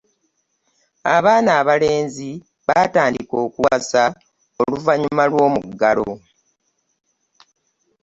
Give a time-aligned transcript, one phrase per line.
[1.15, 2.29] Abaana abalenzi
[2.67, 4.03] baatandika kuwasa
[4.61, 6.09] oluvanyuma lw'omuggalo.